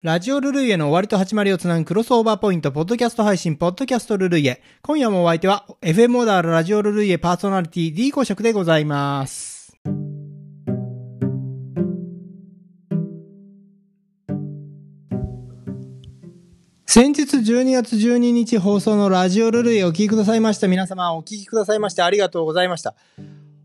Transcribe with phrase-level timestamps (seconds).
[0.00, 4.62] ラジオルルイエの終わりと始まりをつなぐクロスオーバーポイント、ポッドキャスト配信、ポッドキャストルルイエ。
[4.80, 9.76] 今夜もお相手は、FM モーダーラジオルルイエパーソナリティ D 公職でございます。
[16.86, 22.94] 先日12月12日放送のラジオルルイエお聞きくださいました皆様お聞きくださいましてありがとうございました。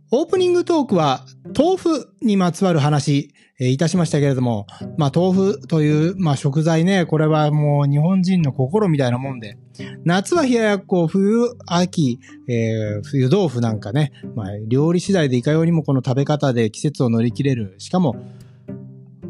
[0.09, 1.25] オープニングトークは
[1.57, 4.65] 豆腐にまつわる話、えーいたしましたけれども、
[4.97, 9.57] まあ豆腐という、まあ食材ね、これはもう日本人の心みたいなもんで、
[10.03, 12.19] 夏は冷ややっこ、冬、秋、
[12.49, 17.75] えー冬豆腐なんかね、まあ料理次第でいかようにもこの食べ方で季節を乗り切れる。
[17.77, 18.15] しかも、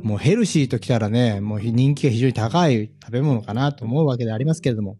[0.01, 4.98] もうヘルシーときたらね、もう人気が非常に高い食べ物かなと思うわけでありますけれども。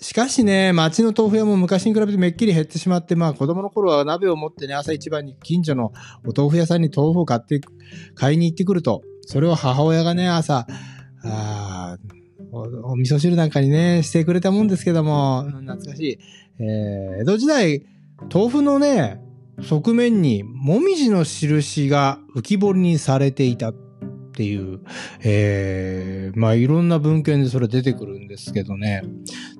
[0.00, 5.92] しかしね、町の豆腐屋も昔に比べてめっきり減ってしまって、まあ子供の頃は鍋を持ってね、朝一番に近所の
[6.24, 7.60] お豆腐屋さんに豆腐を買って、
[8.14, 10.66] 買いに行ってくると、それを母親がね、朝、
[11.24, 12.16] あー
[12.52, 16.18] おお味噌汁なんかにね、してくれたもんですけども、懐かしい。
[16.58, 17.86] えー江戸時代、
[18.32, 19.20] 豆腐のね、
[19.62, 23.74] 側面に、もみじの印が浮き彫りにされていたっ
[24.34, 24.80] ていう、
[25.24, 29.02] えーまあいろんな文献でそれ出てくるんですけどね。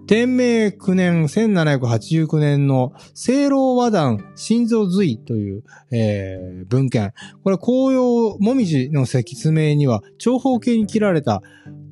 [0.07, 7.13] 天明9年、1789年の清老和談心臓髄という、えー文献。
[7.43, 11.43] これ紅葉もみじの説明には長方形に切られた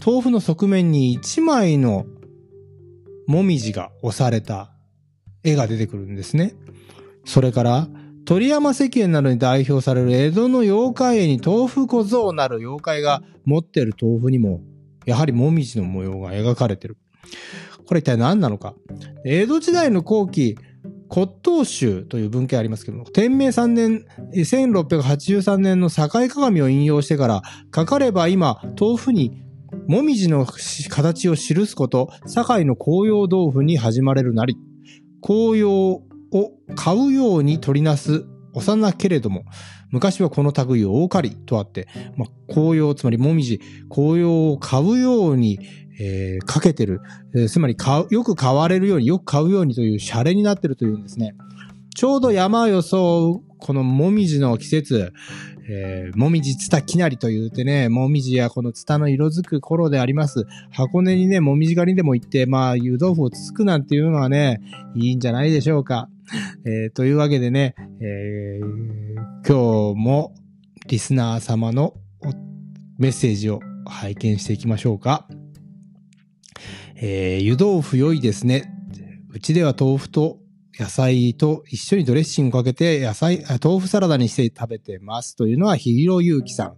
[0.04, 2.06] 豆腐の側面に1枚の
[3.26, 4.72] もみじが押された
[5.42, 6.54] 絵が出てくるんですね。
[7.24, 7.88] それから、
[8.26, 14.60] 鳥山石燕などに代表される江戸の妖怪絵に豆腐小僧なる妖怪が持ってる豆腐にも、
[15.04, 16.96] やはりもみじの模様が描かれてる。
[17.86, 18.74] これ一体何なのか。
[19.24, 20.56] 江戸時代の後期、
[21.08, 24.04] 骨董集という文献ありますけども、天明3年、
[24.34, 29.42] 1683年の境鏡を引用してから、かかれば今、豆腐に
[29.86, 30.46] もみじの
[30.88, 34.56] 形を記すこと、堺の紅葉豆腐に始まれるなり、
[35.20, 36.02] 紅葉を
[36.74, 39.44] 買うように取りなす幼けれども、
[39.91, 45.59] 昔はこの類を大狩りとあって、まあ、紅葉、つまりもみじ、紅葉を買うように、
[46.00, 47.00] えーかけてる、
[47.34, 47.77] えーつまり、
[48.11, 51.34] よく買われるように、よく買うようにというシャレになってるというんですね。
[51.95, 55.12] ちょうど山を装う、このもみじの季節、
[55.69, 60.45] えーもみじつたきなりと言うてね、もみじやこのつたの色づく頃であります。
[60.71, 64.61] 箱根にね、もみじ狩りでも行って、まあ、湯豆腐をつつくなんていうのはね、
[64.95, 66.09] いいんじゃないでしょうか。
[66.66, 69.03] えーというわけでね、えー
[69.47, 70.34] 今日も
[70.87, 71.93] リスナー様の
[72.97, 75.28] メッセージを拝見していきましょうか。
[76.97, 78.72] えー湯豆腐良いですね。
[79.28, 80.38] うちでは豆腐と
[80.81, 86.77] 野菜と一緒にドレッシングかけて野菜、豆腐サラダにして食べてますというのはひろゆうきさん。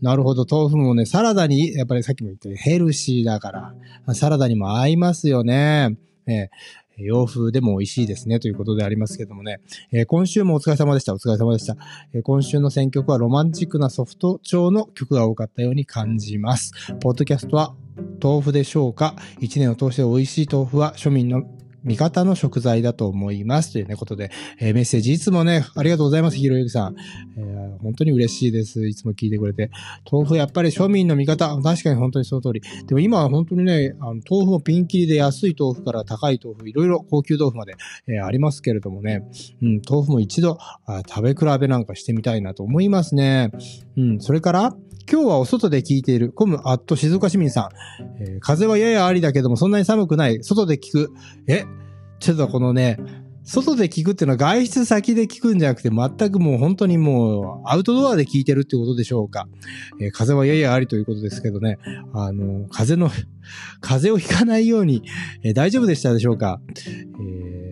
[0.00, 3.74] なるほど、豆腐もね、サラダに、やっぱりさっきも言ったようにヘルシーだか
[4.06, 5.96] ら、サラダにも合いますよね。
[6.28, 6.48] えー
[6.96, 9.60] 洋風でも美味しいですねということでありますけどもね、
[9.92, 11.14] えー今週もお疲れ様でした。
[11.14, 11.76] お疲れ様でした。
[12.12, 16.72] えー今週の選曲はロマンチックなソフト調の曲が多かったように感じます。
[17.00, 17.74] ポッドキャストは
[18.22, 19.14] 豆腐でしょうか？
[19.40, 21.42] 一年を通して美味しい豆腐は庶民の
[21.84, 23.72] 味方の食材だと思います。
[23.72, 26.96] というね、ことで、えーメッセージいつもね、ありがとうございます、ひろゆきさん。
[27.36, 28.86] えー本当に嬉しいです。
[28.86, 29.70] いつも聞いてくれて。
[30.10, 31.54] 豆腐やっぱり庶民の味方。
[31.62, 32.62] 確かに本当にその通り。
[32.86, 37.74] でも今は本当にね、あの豆腐もピンキリで安い豆腐から高い豆腐、いろいろ高級豆腐まで、
[38.08, 39.22] えーありますけれどもね。
[39.62, 40.56] うん、豆腐も一度
[40.86, 43.50] あ食べ比べなんかしてみたいなと思いますね。
[43.96, 44.76] うん、それから、
[45.10, 47.70] 今日はお外で聞いている、コムアット静岡市民さ
[48.18, 48.22] ん。
[48.22, 50.42] えー風はややありだけども、そんなに寒くない。
[50.42, 51.12] 外で聞く。
[51.46, 51.64] え、
[52.20, 52.98] ちょっとこのね、
[53.44, 59.46] 外で聞くっていうのは外出先で聞くんじゃなくて、全くもう本当にもうアウトドアで聞いてるってことでしょうか。
[60.00, 61.78] えー風はややありということですけどね。
[62.14, 63.10] あの、風の、
[63.80, 65.02] 風邪をひかないように、
[65.42, 66.60] えー大丈夫でしたでしょうか。
[66.78, 67.64] えー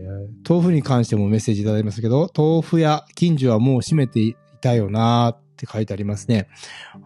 [0.48, 6.48] 豆腐に関してもメッセージいただいてますけど、豆腐や近所はもう閉めていたよなーって書いてありますね。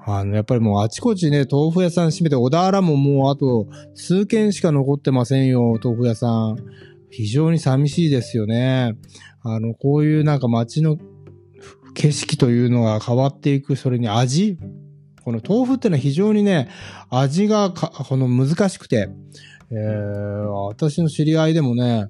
[0.07, 6.57] あの、やっぱりもうあちこちね、豆腐屋さん閉めて、小田原ももうあと数軒しか残ってませんよ、豆腐屋さん。
[7.11, 8.97] 非常に寂しいですよね。
[9.43, 10.99] あの、こういうなんか街の
[11.95, 14.59] 景色というのが変わっていく、それに味？
[15.23, 16.69] この豆腐ってのは非常にね、
[17.11, 19.09] 味が、この難しくて、
[19.71, 22.07] えー、私の知り合いでもね、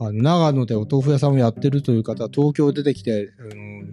[0.00, 3.30] あの長野でお豆腐屋さんをやってるという方東京出てきて、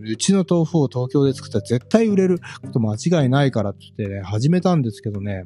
[0.01, 5.45] うちの豆腐を東京で作ったら絶対売れること間違いないからって言ってね、始めたんですけどね、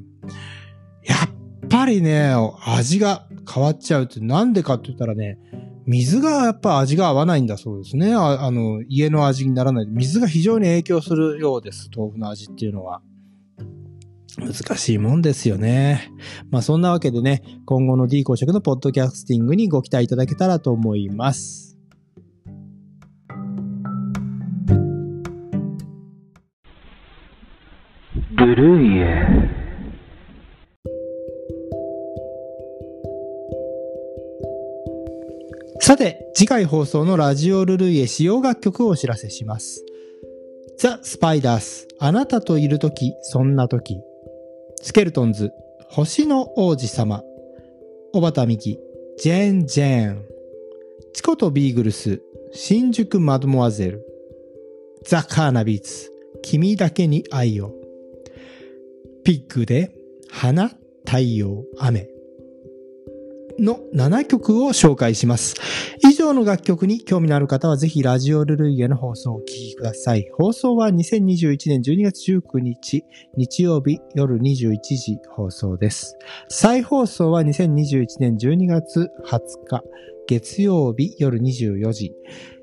[1.04, 2.34] やっぱりね、
[2.66, 5.38] 味が変わっちゃうってなんでかって言ったらね、
[5.86, 8.14] 水がやっぱ味が合わないんだそうですね。
[8.14, 9.86] あの、家の味にならない。
[9.90, 11.90] 水が非常に影響するようです。
[11.96, 13.02] 豆腐の味っていうのは。
[14.38, 16.12] 難しいもんですよね。
[16.50, 21.73] まあそんなわけでね、今後の D 公職のポッドキャスティングにご期待いただけたらと思います。
[28.46, 29.26] ブルーイエ
[35.80, 39.86] さて、次回放送のラジオルルイエ使用楽曲をお知らせします。
[40.78, 44.02] ザ・スパイダース、あなたといるとき、そんなとき。
[44.82, 45.54] スケルトンズ、
[45.88, 47.24] 星の王子様。
[48.12, 48.80] 小畑美希、
[49.20, 50.26] ジェーン・ジェーン。
[51.14, 54.06] チコとビーグルス、新宿マドモアゼル。
[55.06, 56.12] ザ・カーナビーツ、
[56.42, 57.83] 君だけに愛を。
[59.24, 59.96] ピッグで、
[60.30, 60.70] 花、
[61.06, 62.10] 太陽、雨。
[63.58, 65.56] の7曲を紹介します。
[66.04, 70.28] 以上の楽曲に興味のある方はぜひラジオルルイエの放送をお聴きください。
[70.34, 73.04] 放送は2021年12月19日
[73.38, 76.18] 日曜日夜21時放送です。
[76.50, 79.84] 再放送は2021年12月20日
[80.28, 82.14] 月曜日夜24時。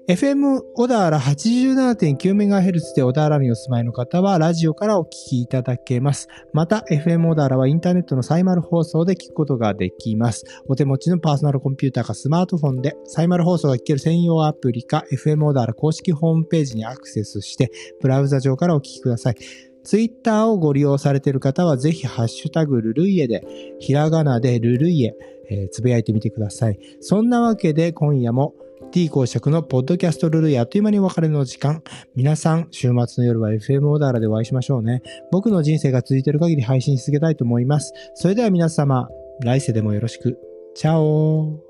[0.09, 6.27] FM 小田原 87.9MHz で小田原にお住まいの方はラジオからお聞きいただけます。
[6.53, 10.45] また FM 小田原はインターネットのサイマル放送で聞くことができます。
[10.67, 17.71] お手持ちのパーソナルコンピューターかスマートフォンでサイマル放送が聞ける専用アプリか FM 小田原公式ホームページにアクセスして
[18.01, 19.37] ブラウザ上からお聞きください。
[19.85, 23.47] ツイッターをご利用されている方はぜひハッシュタグルルイエで
[23.79, 25.15] ひらがなでルルイエ、
[25.49, 26.79] えー、つぶやいてみてください。
[27.01, 28.55] そんなわけで今夜も
[28.93, 31.83] T 公爵のポッドキャストルールやあっという間にお別れの時間。
[32.17, 35.03] 皆さん、週末の夜は FM オーダーラでお会いしましょうね。
[35.31, 37.93] 僕の人生が続いている限り配信し続けたいと思います。
[38.15, 39.09] それでは皆様、
[39.43, 40.37] 来世でもよろしく。
[40.75, 41.61] チャオ